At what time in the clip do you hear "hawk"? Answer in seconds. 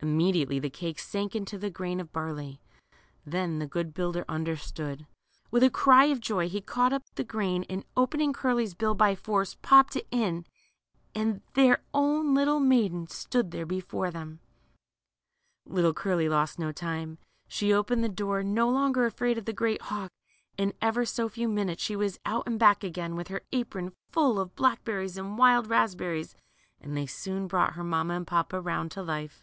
19.80-20.10